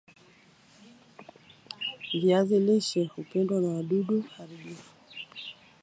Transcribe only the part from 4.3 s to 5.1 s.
haribifu